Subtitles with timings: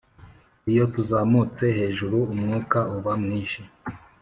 [0.71, 3.61] iyo tuzamutse hejuru, umwuka uba mwinshi.